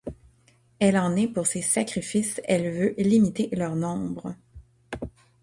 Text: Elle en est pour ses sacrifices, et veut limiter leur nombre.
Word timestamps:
Elle 0.79 0.97
en 0.97 1.15
est 1.15 1.27
pour 1.27 1.45
ses 1.45 1.61
sacrifices, 1.61 2.41
et 2.47 2.57
veut 2.71 2.95
limiter 2.97 3.49
leur 3.51 3.75
nombre. 3.75 4.33